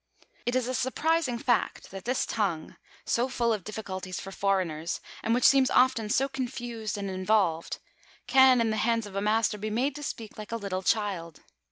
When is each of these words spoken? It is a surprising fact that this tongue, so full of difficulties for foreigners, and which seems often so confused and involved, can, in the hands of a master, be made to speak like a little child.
It 0.47 0.55
is 0.55 0.67
a 0.67 0.73
surprising 0.73 1.37
fact 1.37 1.91
that 1.91 2.05
this 2.05 2.25
tongue, 2.25 2.75
so 3.05 3.29
full 3.29 3.53
of 3.53 3.63
difficulties 3.63 4.19
for 4.19 4.31
foreigners, 4.31 4.99
and 5.21 5.31
which 5.35 5.43
seems 5.43 5.69
often 5.69 6.09
so 6.09 6.27
confused 6.27 6.97
and 6.97 7.07
involved, 7.07 7.77
can, 8.25 8.61
in 8.61 8.71
the 8.71 8.77
hands 8.77 9.05
of 9.05 9.15
a 9.15 9.21
master, 9.21 9.59
be 9.59 9.69
made 9.69 9.93
to 9.97 10.01
speak 10.01 10.39
like 10.39 10.51
a 10.51 10.55
little 10.55 10.81
child. 10.81 11.41